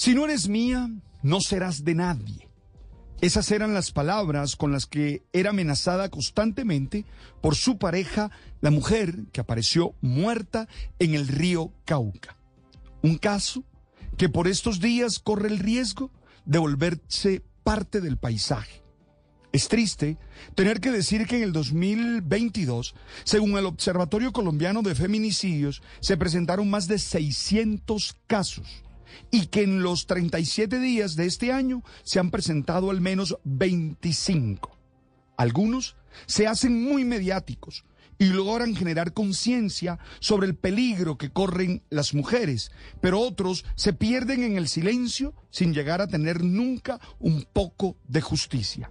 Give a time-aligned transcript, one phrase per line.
[0.00, 0.88] Si no eres mía,
[1.22, 2.48] no serás de nadie.
[3.20, 7.04] Esas eran las palabras con las que era amenazada constantemente
[7.42, 8.30] por su pareja,
[8.62, 10.68] la mujer que apareció muerta
[10.98, 12.38] en el río Cauca.
[13.02, 13.62] Un caso
[14.16, 16.10] que por estos días corre el riesgo
[16.46, 18.82] de volverse parte del paisaje.
[19.52, 20.16] Es triste
[20.54, 22.94] tener que decir que en el 2022,
[23.24, 28.82] según el Observatorio Colombiano de Feminicidios, se presentaron más de 600 casos
[29.30, 34.76] y que en los 37 días de este año se han presentado al menos 25.
[35.36, 37.84] Algunos se hacen muy mediáticos
[38.18, 44.42] y logran generar conciencia sobre el peligro que corren las mujeres, pero otros se pierden
[44.42, 48.90] en el silencio sin llegar a tener nunca un poco de justicia.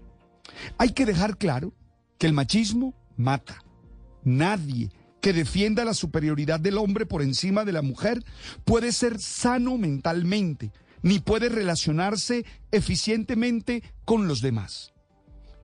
[0.80, 1.76] Hay que dejar claro
[2.18, 3.64] que el machismo mata.
[4.24, 4.90] Nadie
[5.22, 8.24] que defienda la superioridad del hombre por encima de la mujer
[8.66, 14.94] puede ser sano mentalmente, ni puede relacionarse eficientemente con los demás.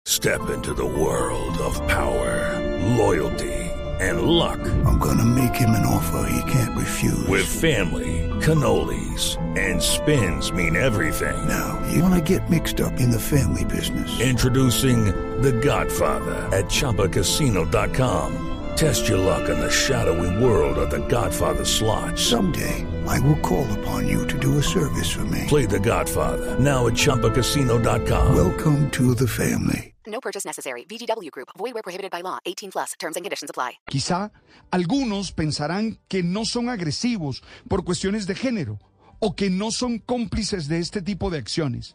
[0.08, 2.60] Step into the world of power,
[2.96, 3.52] loyalty,
[3.98, 4.60] and luck.
[4.86, 7.26] I'm gonna make him an offer he can't refuse.
[7.26, 11.36] With family, cannolis, and spins mean everything.
[11.48, 14.20] Now, you wanna get mixed up in the family business.
[14.20, 15.06] Introducing
[15.42, 18.55] The Godfather at ChumbaCasino.com.
[18.76, 22.18] Test your luck in the shadowy world of The Godfather slot.
[22.18, 25.44] Someday, I will call upon you to do a service for me.
[25.48, 28.36] Play The Godfather now at ChumbaCasino.com.
[28.36, 29.94] Welcome to the family.
[30.06, 30.84] No purchase necessary.
[30.84, 31.48] VGW Group.
[31.56, 32.38] Void where prohibited by law.
[32.44, 32.92] 18 plus.
[32.98, 33.78] Terms and conditions apply.
[33.88, 34.30] Quizá
[34.70, 38.78] algunos pensarán que no son agresivos por cuestiones de género
[39.20, 41.94] o que no son cómplices de este tipo de acciones.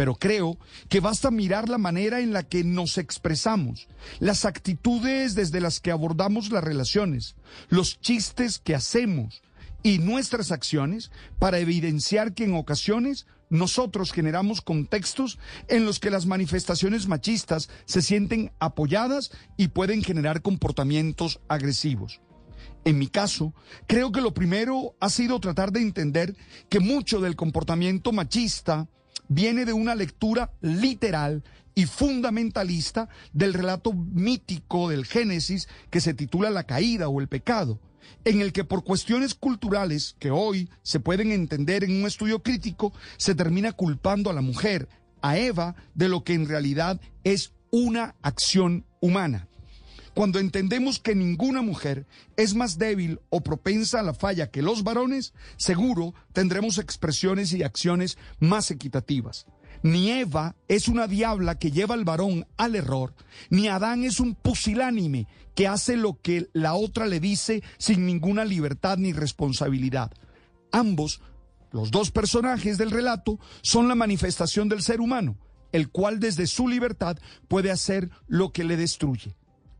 [0.00, 0.56] Pero creo
[0.88, 3.86] que basta mirar la manera en la que nos expresamos,
[4.18, 7.36] las actitudes desde las que abordamos las relaciones,
[7.68, 9.42] los chistes que hacemos
[9.82, 16.24] y nuestras acciones para evidenciar que en ocasiones nosotros generamos contextos en los que las
[16.24, 22.22] manifestaciones machistas se sienten apoyadas y pueden generar comportamientos agresivos.
[22.86, 23.52] En mi caso,
[23.86, 26.34] creo que lo primero ha sido tratar de entender
[26.70, 28.88] que mucho del comportamiento machista
[29.30, 31.42] viene de una lectura literal
[31.74, 37.78] y fundamentalista del relato mítico del Génesis que se titula La caída o el pecado,
[38.24, 42.92] en el que por cuestiones culturales que hoy se pueden entender en un estudio crítico,
[43.16, 44.88] se termina culpando a la mujer,
[45.22, 49.46] a Eva, de lo que en realidad es una acción humana.
[50.14, 52.06] Cuando entendemos que ninguna mujer
[52.36, 57.62] es más débil o propensa a la falla que los varones, seguro tendremos expresiones y
[57.62, 59.46] acciones más equitativas.
[59.82, 63.14] Ni Eva es una diabla que lleva al varón al error,
[63.48, 68.44] ni Adán es un pusilánime que hace lo que la otra le dice sin ninguna
[68.44, 70.12] libertad ni responsabilidad.
[70.70, 71.22] Ambos,
[71.72, 75.38] los dos personajes del relato, son la manifestación del ser humano,
[75.72, 77.16] el cual desde su libertad
[77.48, 79.34] puede hacer lo que le destruye.